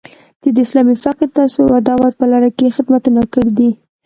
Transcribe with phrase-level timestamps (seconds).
[0.41, 3.69] چې د اسلامي فقې، تصوف او دعوت په لاره کې یې خدمتونه کړي دي